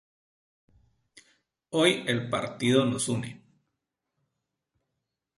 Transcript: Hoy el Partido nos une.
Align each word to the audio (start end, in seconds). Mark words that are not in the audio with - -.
Hoy 1.69 2.03
el 2.07 2.27
Partido 2.27 2.83
nos 2.87 3.07
une. 3.07 3.39